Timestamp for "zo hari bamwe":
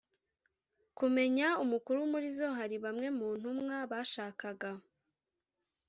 2.37-3.07